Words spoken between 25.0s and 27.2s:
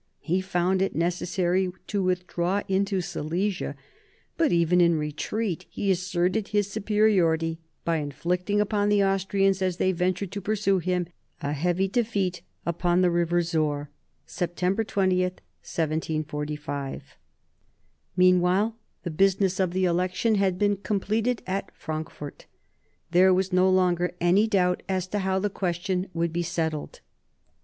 to how the question would be settled.